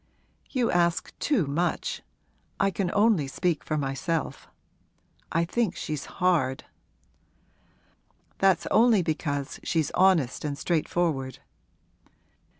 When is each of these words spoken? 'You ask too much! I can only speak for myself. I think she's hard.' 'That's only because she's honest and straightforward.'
'You 0.49 0.71
ask 0.71 1.13
too 1.19 1.45
much! 1.45 2.01
I 2.59 2.71
can 2.71 2.89
only 2.91 3.27
speak 3.27 3.63
for 3.63 3.77
myself. 3.77 4.47
I 5.31 5.45
think 5.45 5.75
she's 5.75 6.05
hard.' 6.17 6.63
'That's 8.39 8.65
only 8.71 9.03
because 9.03 9.59
she's 9.63 9.91
honest 9.91 10.43
and 10.43 10.57
straightforward.' 10.57 11.37